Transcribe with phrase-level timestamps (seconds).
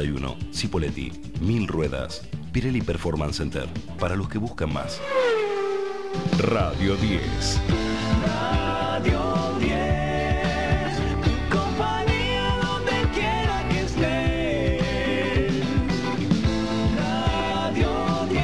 [0.00, 0.36] 1.
[0.52, 1.10] Cipoletti,
[1.40, 5.00] Mil Ruedas, Pirelli Performance Center, para los que buscan más.
[6.38, 7.60] Radio 10.
[8.24, 9.74] Radio 10,
[11.50, 15.64] compañía donde quiera que estés.
[16.96, 18.38] Radio 10,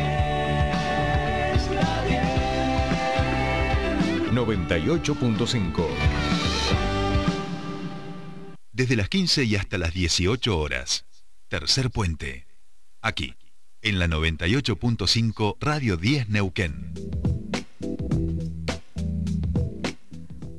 [1.71, 2.05] la
[4.25, 4.33] 10.
[4.33, 5.87] 98.5.
[8.73, 11.05] Desde las 15 y hasta las 18 horas.
[11.55, 12.49] Tercer puente.
[13.01, 13.37] Aquí,
[13.81, 17.44] en la 98.5 Radio 10 Neuquén.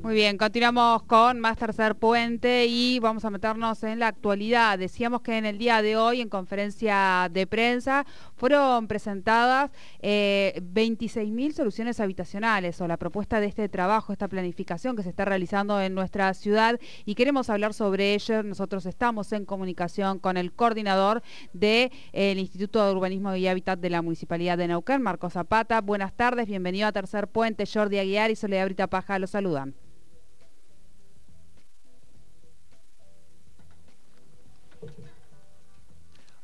[0.06, 4.78] Muy bien, continuamos con más tercer puente y vamos a meternos en la actualidad.
[4.78, 8.06] Decíamos que en el día de hoy, en conferencia de prensa,
[8.36, 15.02] fueron presentadas eh, 26.000 soluciones habitacionales o la propuesta de este trabajo, esta planificación que
[15.02, 18.44] se está realizando en nuestra ciudad y queremos hablar sobre ello.
[18.44, 24.02] Nosotros estamos en comunicación con el coordinador del Instituto de Urbanismo y Hábitat de la
[24.02, 25.80] Municipalidad de Neuquén, Marco Zapata.
[25.80, 27.64] Buenas tardes, bienvenido a Tercer Puente.
[27.66, 29.74] Jordi Aguiar y Soledad Brita Paja los saludan.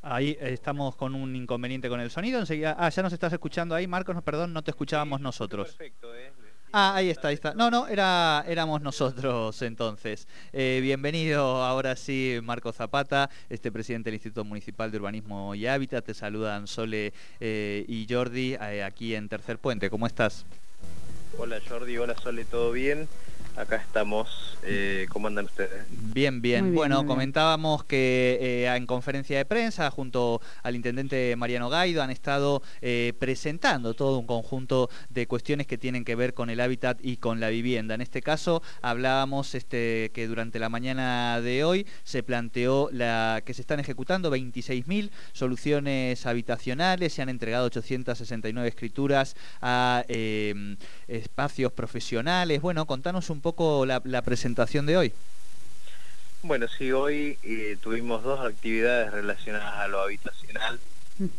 [0.03, 2.41] Ahí estamos con un inconveniente con el sonido.
[2.41, 5.69] Enseguida, ah, ya nos estás escuchando ahí, Marcos, no, perdón, no te escuchábamos nosotros.
[5.69, 6.33] Perfecto, ¿eh?
[6.73, 7.55] Ah, ahí está, ahí está.
[7.55, 10.27] No, no, era, éramos nosotros entonces.
[10.53, 16.05] Eh, bienvenido ahora sí, Marco Zapata, este presidente del Instituto Municipal de Urbanismo y Hábitat.
[16.05, 19.89] Te saludan Sole eh, y Jordi eh, aquí en Tercer Puente.
[19.89, 20.47] ¿Cómo estás?
[21.39, 23.07] Hola Jordi, hola Sole, ¿todo bien?
[23.57, 24.57] Acá estamos.
[24.63, 25.85] Eh, ¿Cómo andan ustedes?
[25.91, 26.75] Bien, bien.
[26.75, 27.07] Bueno, bien.
[27.07, 33.13] comentábamos que eh, en conferencia de prensa, junto al intendente Mariano Gaido, han estado eh,
[33.19, 37.41] presentando todo un conjunto de cuestiones que tienen que ver con el hábitat y con
[37.41, 37.95] la vivienda.
[37.95, 43.53] En este caso, hablábamos este, que durante la mañana de hoy se planteó la, que
[43.53, 52.63] se están ejecutando 26.000 soluciones habitacionales, se han entregado 869 escrituras a eh, espacios profesionales.
[52.63, 55.13] Bueno, contanos un poco la, la presentación de hoy.
[56.45, 60.81] Bueno, sí, hoy eh, tuvimos dos actividades relacionadas a lo habitacional.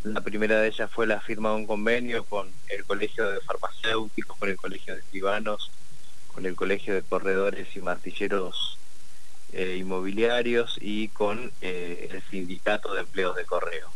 [0.03, 4.37] La primera de ellas fue la firma de un convenio con el Colegio de Farmacéuticos,
[4.37, 5.71] con el Colegio de Escribanos,
[6.33, 8.77] con el Colegio de Corredores y Martilleros
[9.51, 13.89] eh, Inmobiliarios y con eh, el Sindicato de Empleos de Correo.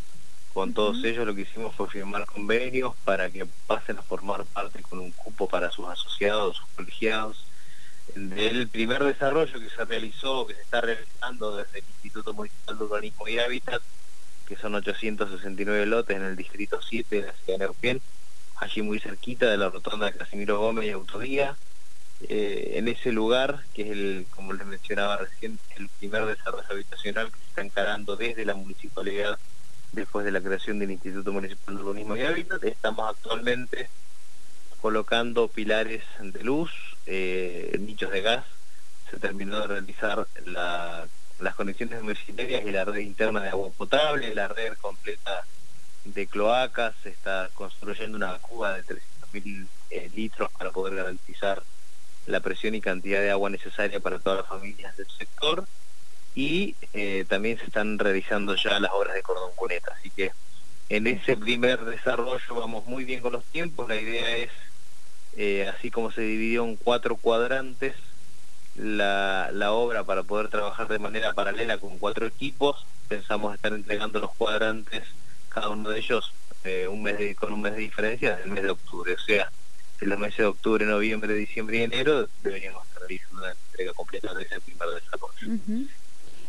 [0.54, 4.82] Con todos ellos lo que hicimos fue firmar convenios para que pasen a formar parte
[4.82, 7.47] con un cupo para sus asociados, sus colegiados,
[8.16, 12.84] del primer desarrollo que se realizó, que se está realizando desde el Instituto Municipal de
[12.84, 13.82] Urbanismo y Hábitat,
[14.48, 18.02] que son 869 lotes en el distrito 7 de la ciudad de Neuquén,
[18.58, 21.56] allí muy cerquita de la rotonda de Casimiro Gómez y Autovía.
[22.30, 27.32] Eh, en ese lugar, que es el, como les mencionaba recién, el primer desarrollo habitacional
[27.32, 29.38] que se está encarando desde la municipalidad
[29.92, 33.90] después de la creación del Instituto Municipal de Urbanismo y Hábitat, estamos actualmente
[34.82, 36.72] colocando pilares de luz,
[37.06, 38.46] eh, nichos de gas,
[39.10, 41.08] se terminó de realizar la-
[41.40, 45.44] las conexiones domiciliarias y la red interna de agua potable, la red completa
[46.06, 51.62] de cloacas, se está construyendo una cuba de 300.000 eh, litros para poder garantizar
[52.26, 55.66] la presión y cantidad de agua necesaria para todas las familias del sector.
[56.36, 60.32] Y eh, también se están realizando ya las obras de cordón cuneta, así que
[60.90, 64.52] en ese primer desarrollo vamos muy bien con los tiempos, la idea es
[65.38, 67.96] eh, así como se dividió en cuatro cuadrantes
[68.76, 74.20] la, la obra para poder trabajar de manera paralela con cuatro equipos, pensamos estar entregando
[74.20, 75.04] los cuadrantes,
[75.50, 76.34] cada uno de ellos
[76.64, 79.52] eh, un mes con un mes de diferencia del mes de octubre, o sea,
[80.02, 84.34] en los meses de octubre, noviembre, diciembre y enero deberíamos estar realizando la entrega completa
[84.34, 85.48] de ese primer desarrollo.
[85.48, 85.88] Ujú.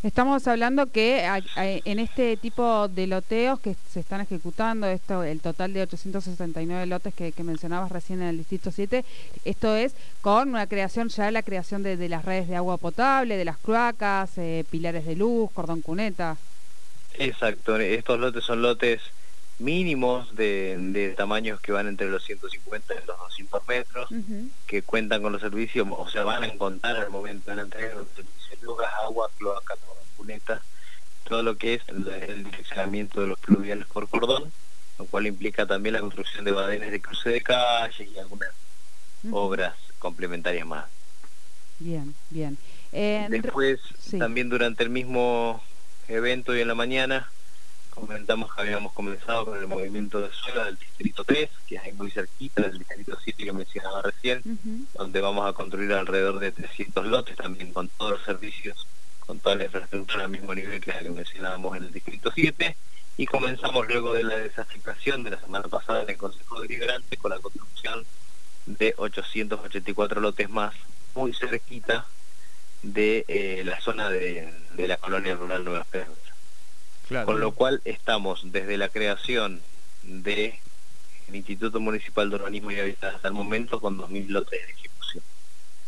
[0.05, 1.27] Estamos hablando que
[1.57, 7.13] en este tipo de loteos que se están ejecutando, esto, el total de 869 lotes
[7.13, 9.05] que, que mencionabas recién en el Distrito 7,
[9.45, 13.37] esto es con una creación, ya la creación de, de las redes de agua potable,
[13.37, 16.37] de las cloacas, eh, pilares de luz, cordón cuneta.
[17.15, 19.01] Exacto, estos lotes son lotes
[19.59, 24.09] mínimos de, de tamaños que van entre los 150 y los 200 metros,
[24.67, 27.95] que cuentan con los servicios, o sea, van a contar al momento de la entrega
[27.95, 30.63] los servicios de luz, gas, agua, cloaca, cordón, cuneta,
[31.25, 34.53] todo lo que es el, el direccionamiento de los pluviales por cordón,
[34.99, 38.51] lo cual implica también la construcción de badenes de cruce de calles y algunas
[39.31, 40.87] obras complementarias más.
[41.81, 42.59] Bien, bien.
[42.93, 44.19] Eh, Después, sí.
[44.19, 45.63] también durante el mismo
[46.09, 47.31] evento y en la mañana,
[48.01, 52.11] comentamos que habíamos comenzado con el movimiento de suelo del distrito 3, que es muy
[52.11, 54.43] cerquita del distrito 7 que mencionaba recién,
[54.95, 58.87] donde vamos a construir alrededor de 300 lotes también con todos los servicios
[59.29, 62.77] con toda la infraestructura al mismo nivel que la que mencionábamos en el Distrito 7,
[63.19, 67.33] y comenzamos luego de la desafectación de la semana pasada en el Consejo Deliberante con
[67.33, 68.07] la construcción
[68.65, 70.75] de 884 lotes más,
[71.15, 72.07] muy cerquita
[72.83, 76.28] de eh, la zona de, de la colonia rural Nueva Esperanza.
[77.09, 77.27] Claro.
[77.27, 79.63] Con lo cual estamos desde la creación
[80.03, 80.55] del
[81.33, 85.25] Instituto Municipal de Urbanismo y Hábitat hasta el momento con 2.000 lotes de ejecución.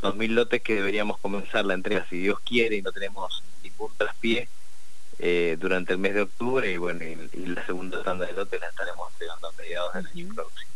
[0.00, 4.48] 2.000 lotes que deberíamos comenzar la entrega, si Dios quiere, y no tenemos ningún traspié,
[5.18, 8.58] eh, durante el mes de octubre y bueno, y, y la segunda tanda de lotes
[8.58, 10.70] la estaremos entregando a mediados del año próximo.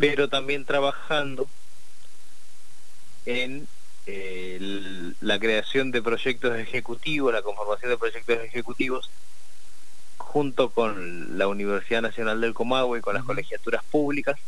[0.00, 1.48] Pero también trabajando
[3.26, 3.68] en
[4.06, 9.08] eh, el- la creación de proyectos ejecutivos, la conformación de proyectos ejecutivos
[10.32, 14.38] junto con la Universidad Nacional del Comahue y con las colegiaturas públicas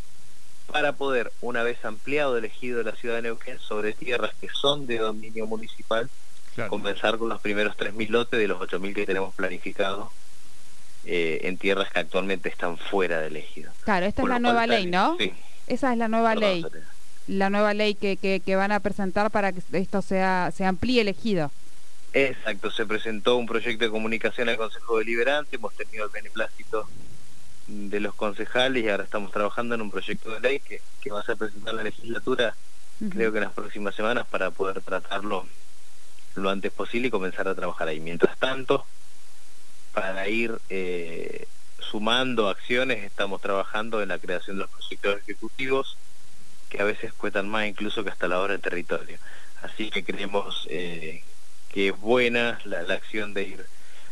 [0.73, 4.49] para poder, una vez ampliado el ejido de la ciudad de Neuquén sobre tierras que
[4.49, 6.09] son de dominio municipal,
[6.55, 6.71] Claro.
[6.71, 10.09] comenzar con los primeros 3.000 lotes de los 8.000 que tenemos planificados
[11.05, 13.71] eh, en tierras que actualmente están fuera del ejido.
[13.83, 15.17] Claro, esta es la nueva ley, ¿no?
[15.19, 15.33] Sí,
[15.67, 16.65] Esa es la nueva perdón, ley,
[17.27, 21.01] la nueva ley que, que, que van a presentar para que esto sea se amplíe
[21.03, 21.51] el ejido.
[22.15, 26.89] Exacto, se presentó un proyecto de comunicación al Consejo Deliberante, hemos tenido el beneplácito
[27.67, 31.19] de los concejales y ahora estamos trabajando en un proyecto de ley que, que va
[31.19, 32.55] a ser presentado en la legislatura,
[33.11, 35.45] creo que en las próximas semanas, para poder tratarlo
[36.37, 37.99] lo antes posible y comenzar a trabajar ahí.
[37.99, 38.87] Mientras tanto,
[39.93, 41.49] para ir eh,
[41.81, 45.97] sumando acciones, estamos trabajando en la creación de los proyectos ejecutivos,
[46.69, 49.19] que a veces cuestan más incluso que hasta la hora del territorio.
[49.63, 51.25] Así que creemos eh,
[51.75, 53.67] que es buena la, la acción de ir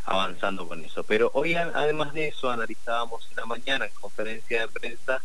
[0.05, 1.05] avanzando con eso.
[1.05, 5.23] Pero hoy, además de eso, analizábamos en la mañana en conferencia de prensa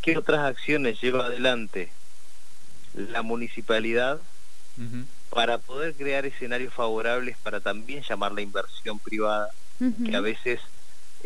[0.00, 1.92] qué otras acciones lleva adelante
[2.94, 4.18] la municipalidad
[5.28, 9.50] para poder crear escenarios favorables para también llamar la inversión privada,
[10.06, 10.60] que a veces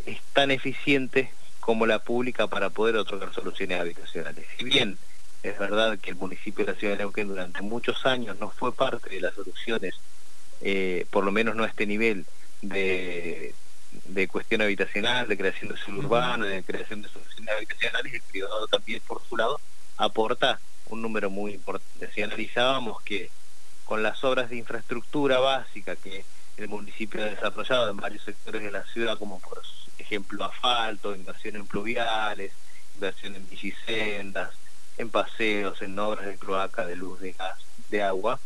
[0.06, 1.30] es tan eficiente
[1.60, 4.44] como la pública para poder otorgar soluciones habitacionales.
[4.58, 4.98] Si bien
[5.44, 8.74] es verdad que el municipio de la ciudad de Neuquén durante muchos años no fue
[8.74, 9.94] parte de las soluciones,
[10.60, 12.26] eh, por lo menos no a este nivel,
[12.62, 13.54] de,
[14.06, 18.66] de cuestión habitacional, de creación de suelo urbano, de creación de soluciones habitacionales, el privado
[18.68, 19.60] también por su lado
[19.96, 22.10] aporta un número muy importante.
[22.14, 23.30] Si analizábamos que
[23.84, 26.24] con las obras de infraestructura básica que
[26.56, 29.62] el municipio ha desarrollado en varios sectores de la ciudad, como por
[29.98, 32.52] ejemplo asfalto, inversión en pluviales,
[32.94, 34.50] inversión en bicisendas,
[34.98, 37.58] en paseos, en obras de cloaca, de luz, de gas,
[37.90, 38.40] de agua,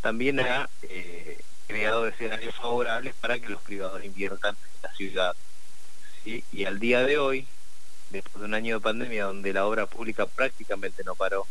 [0.00, 5.36] también ha eh, creado escenarios favorables para que los privados inviertan en la ciudad.
[6.24, 7.46] Y al día de hoy,
[8.10, 11.46] después de un año de pandemia donde la obra pública prácticamente no paró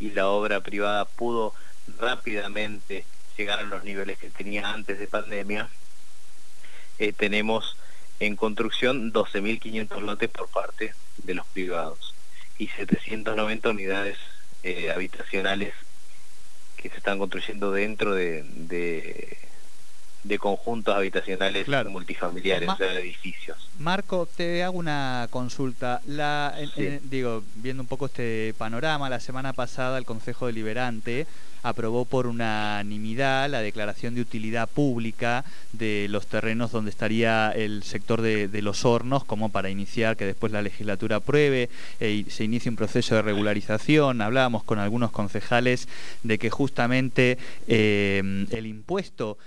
[0.00, 1.54] y la obra privada pudo
[1.98, 3.04] rápidamente
[3.36, 5.68] llegar a los niveles que tenía antes de pandemia,
[6.98, 7.76] eh, tenemos
[8.20, 12.14] en construcción 12.500 lotes por parte de los privados
[12.58, 14.18] y 790 unidades
[14.62, 15.74] eh, habitacionales
[16.76, 19.36] que se están construyendo dentro de, de,
[20.24, 21.90] de conjuntos habitacionales Claro.
[21.90, 23.70] multifamiliares, Ma- o sea, de edificios.
[23.78, 26.00] Marco, te hago una consulta.
[26.06, 26.86] La, en- Sí.
[26.86, 31.26] en- digo, viendo un poco este panorama, la semana pasada el Consejo Deliberante
[31.64, 38.20] aprobó por unanimidad la declaración de utilidad pública de los terrenos donde estaría el sector
[38.20, 42.70] de, los hornos, como para iniciar que después la legislatura apruebe eh, y se inicie
[42.70, 44.20] un proceso de regularización.
[44.20, 45.88] Hablábamos con algunos concejales
[46.22, 49.38] de que justamente eh, el impuesto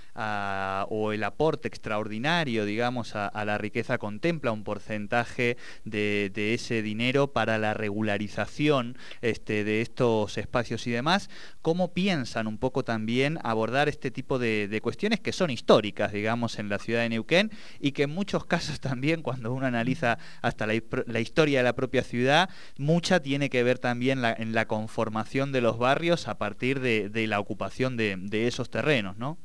[0.88, 7.58] o el aporte extraordinario, digamos, a, la riqueza contempla un porcentaje de, ese dinero para
[7.58, 11.30] la regularización este, de estos espacios y demás.
[11.62, 16.58] ¿Cómo piensan un poco también abordar este tipo de, de cuestiones que son históricas, digamos,
[16.58, 17.50] en la ciudad de Neuquén
[17.80, 20.72] y que en muchos casos también, cuando uno analiza hasta la,
[21.06, 22.48] la historia de la propia ciudad,
[22.78, 27.10] mucha tiene que ver también la- en la conformación de los barrios a partir de,
[27.10, 29.36] de la ocupación de, de esos terrenos, ¿no?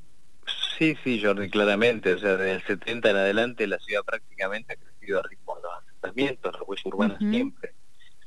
[0.79, 2.13] Sí, sí, Jordi, claramente.
[2.13, 5.62] O sea, desde el 70 en adelante la ciudad prácticamente ha crecido a ritmo de
[5.63, 7.74] los asentamientos, la huella urbana siempre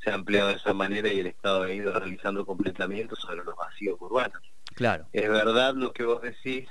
[0.07, 3.57] se ha ampliado de esa manera y el Estado ha ido realizando completamientos sobre los
[3.57, 4.41] vacíos urbanos.
[4.77, 5.09] Claro.
[5.13, 6.69] Es verdad lo que vos decís,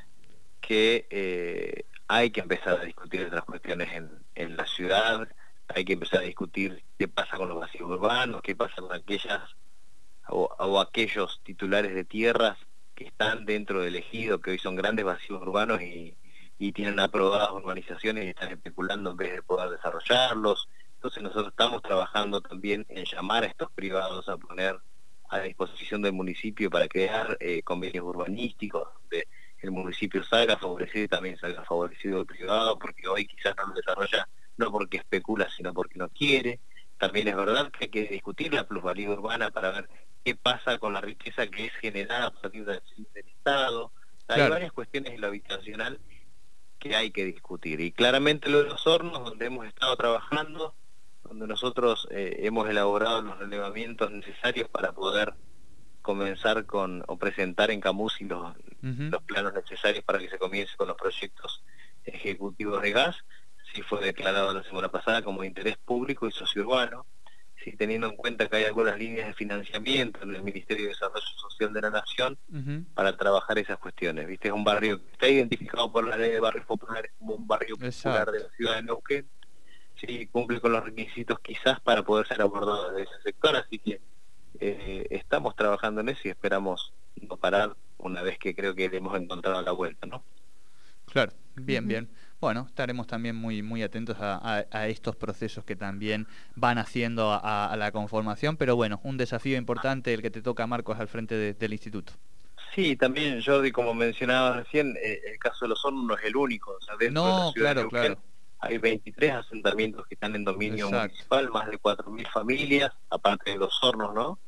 [0.62, 5.28] que eh, hay que empezar a discutir otras cuestiones en, en la ciudad,
[5.68, 9.42] hay que empezar a discutir qué pasa con los vacíos urbanos, qué pasa con aquellas
[10.30, 12.58] o, o aquellos titulares de tierras
[12.96, 16.16] que están dentro del ejido, que hoy son grandes vacíos urbanos y,
[16.58, 20.70] y tienen aprobadas urbanizaciones y están especulando en vez de poder desarrollarlos.
[21.06, 24.80] Entonces nosotros estamos trabajando también en llamar a estos privados a poner
[25.30, 29.28] a disposición del municipio para crear eh, convenios urbanísticos, donde
[29.60, 33.76] el municipio salga favorecido y también salga favorecido el privado, porque hoy quizás no lo
[33.76, 36.60] desarrolla no porque especula, sino porque no quiere.
[36.98, 39.90] También es verdad que hay que discutir la plusvalía urbana para ver
[40.24, 42.82] qué pasa con la riqueza que es generada a partir del,
[43.14, 43.92] del Estado.
[44.28, 44.54] Hay Claro.
[44.56, 46.00] varias cuestiones en lo habitacional
[46.80, 47.80] que hay que discutir.
[47.80, 50.74] Y claramente lo de los hornos, donde hemos estado trabajando,
[51.28, 55.34] donde nosotros eh, hemos elaborado los relevamientos necesarios para poder
[56.02, 60.88] comenzar con o presentar en Camusi los, los planos necesarios para que se comience con
[60.88, 61.64] los proyectos
[62.06, 63.16] ejecutivos de gas.
[63.74, 67.06] Sí fue declarado la semana pasada como de interés público y sociourbano.
[67.64, 71.26] Sí, teniendo en cuenta que hay algunas líneas de financiamiento en el Ministerio de Desarrollo
[71.38, 72.38] Social de la Nación
[72.94, 74.28] para trabajar esas cuestiones.
[74.28, 74.50] ¿Viste?
[74.50, 77.78] Es un barrio que está identificado por la ley de barrios populares como un barrio
[77.78, 79.28] popular de la ciudad de Neuquén.
[79.96, 84.02] Sí, cumple con los requisitos quizás para poder ser abordado desde ese sector, así que
[84.60, 88.98] eh, estamos trabajando en eso y esperamos no parar una vez que creo que le
[88.98, 90.26] hemos encontrado la vuelta, ¿no?
[91.06, 92.10] Claro, bien, bien.
[92.42, 97.32] Bueno, estaremos también muy, muy atentos a, a- a estos procesos que también van haciendo
[97.32, 101.08] a, a la conformación, pero bueno, un desafío importante el que te toca, Marcos, al
[101.08, 102.14] frente de- del instituto.
[102.74, 106.36] Sí, también Jordi, como mencionaba recién, eh, el caso de los hornos no es el
[106.36, 106.72] único.
[106.74, 108.24] O sea, dentro de No, la de claro, claro.
[108.60, 111.08] Hay 23 asentamientos que están en dominio Exacto.
[111.10, 114.40] municipal, más de 4.000 familias, aparte de los hornos, ¿no?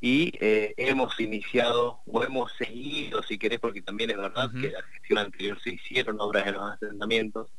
[0.00, 4.60] Y eh, hemos iniciado, o hemos seguido, si querés, porque también es verdad Ujú.
[4.60, 7.50] que la gestión anterior se hicieron obras en los asentamientos,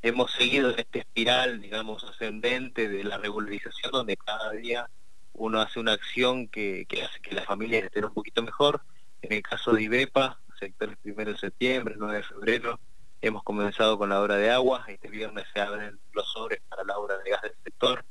[0.00, 4.88] hemos seguido en esta espiral, digamos, ascendente de la regularización, donde cada día
[5.32, 8.82] uno hace una acción que, que hace que las familias estén un poquito mejor.
[9.22, 12.80] En el caso de IBEPA, sectores primero de septiembre, 9 de febrero,
[13.20, 14.84] hemos comenzado con la obra de agua.
[14.88, 18.04] Este viernes se abren los sobres para la obra de gas del sector.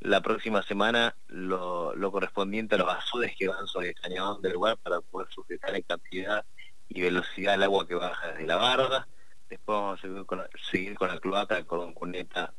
[0.00, 4.52] La próxima semana lo, lo correspondiente a los azudes que van sobre el cañón del
[4.52, 6.44] lugar para poder sujetar en cantidad
[6.88, 9.08] y velocidad el agua que baja desde la barda.
[9.48, 12.52] Después vamos a seguir con la, seguir con la cloaca, con cuneta,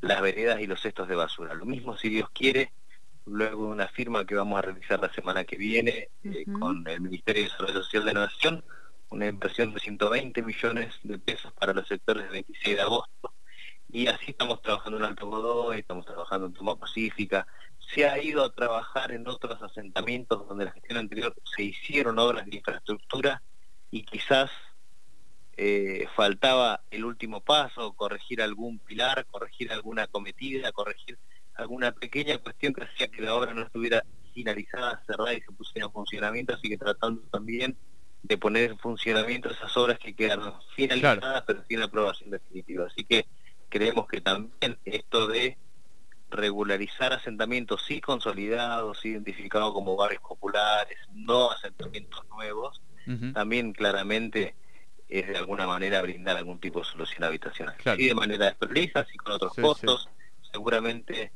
[0.00, 1.54] las veredas y los cestos de basura.
[1.54, 2.72] Lo mismo si Dios quiere,
[3.26, 7.42] luego una firma que vamos a realizar la semana que viene eh, con el Ministerio
[7.42, 8.64] de Desarrollo Social de la Nación,
[9.14, 13.32] una inversión de 120 millones de pesos para los sectores del 26 de agosto.
[13.88, 17.46] Y así estamos trabajando en Alto Godoy, estamos trabajando en Toma Pacífica.
[17.78, 22.44] Se ha ido a trabajar en otros asentamientos donde la gestión anterior se hicieron obras
[22.46, 23.40] de infraestructura
[23.92, 24.50] y quizás
[25.56, 31.20] eh, faltaba el último paso, corregir algún pilar, corregir alguna cometida, corregir
[31.54, 35.86] alguna pequeña cuestión que hacía que la obra no estuviera finalizada, cerrada y se pusiera
[35.86, 37.76] en funcionamiento, así que tratando también
[38.24, 42.86] de poner en funcionamiento esas obras que quedaron finalizadas pero sin aprobación definitiva.
[42.86, 43.26] Así que
[43.68, 45.58] creemos que también esto de
[46.30, 52.80] regularizar asentamientos sí consolidados, sí identificados como barrios populares, no asentamientos nuevos,
[53.34, 54.54] también claramente
[55.06, 57.76] es de alguna manera brindar algún tipo de solución habitacional.
[57.76, 57.98] Claro.
[57.98, 60.08] Sí de manera desprolija, así con otros Sí, costos,
[60.50, 61.30] seguramente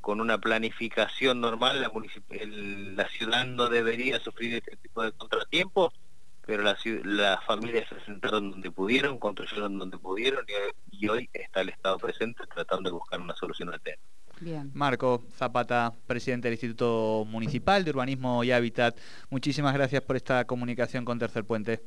[0.00, 1.90] con una planificación normal la,
[2.30, 5.92] el- la ciudad no debería sufrir este tipo de contratiempos,
[6.48, 6.74] pero la
[7.04, 11.68] las familias se asentaron donde pudieron, construyeron donde pudieron y, hoy- y hoy está el
[11.68, 13.98] Estado presente tratando de buscar una solución al tema.
[14.40, 14.70] Bien.
[14.72, 18.96] Marco Zapata, presidente del Instituto Municipal de Urbanismo y Hábitat,
[19.28, 21.82] muchísimas gracias por esta comunicación con Tercer Puente.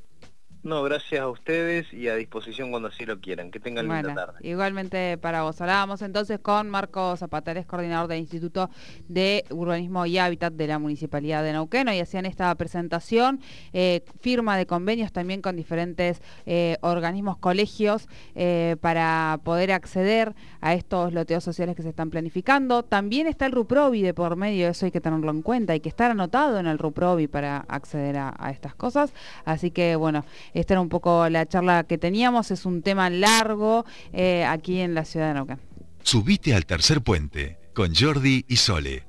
[0.63, 3.49] No, gracias a ustedes y a disposición cuando así lo quieran.
[3.49, 4.47] Que tengan linda Bueno, tarde.
[4.47, 5.59] igualmente para vos.
[5.59, 8.69] Hablábamos entonces con Marco Zapatares, coordinador del Instituto
[9.07, 11.87] de Urbanismo y Hábitat de la Municipalidad de Neuquén.
[11.89, 13.39] Y hacían esta presentación,
[13.73, 20.75] eh, firma de convenios también con diferentes eh, organismos, colegios, eh, para poder acceder a
[20.75, 22.83] estos loteos sociales que se están planificando.
[22.83, 25.89] También está el RUPROVI de por medio, eso hay que tenerlo en cuenta, hay que
[25.89, 29.11] estar anotado en el RUPROVI para acceder a, a estas cosas.
[29.43, 33.85] Así que bueno, esta era un poco la charla que teníamos, es un tema largo
[34.13, 35.59] eh, aquí en la ciudad de Neuquén.
[36.03, 39.03] Subite al tercer puente con Jordi y Sole.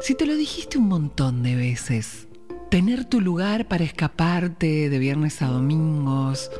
[0.00, 2.26] Si te lo dijiste un montón de veces,
[2.70, 6.50] tener tu lugar para escaparte de viernes a domingos.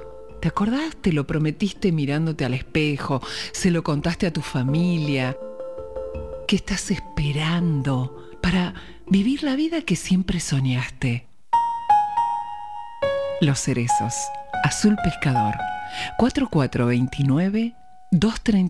[0.41, 0.97] ¿Te acordás?
[0.97, 3.23] Te lo prometiste mirándote al espejo,
[3.53, 5.37] se lo contaste a tu familia.
[6.47, 8.75] ¿Qué estás esperando para
[9.07, 11.30] vivir la vida que siempre soñaste?
[13.43, 14.15] Los cerezos,
[14.65, 15.55] azul pescador,
[16.19, 17.75] 4429
[18.11, 18.69] 230